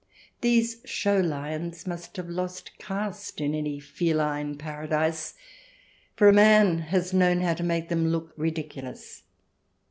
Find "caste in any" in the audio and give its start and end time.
2.79-3.79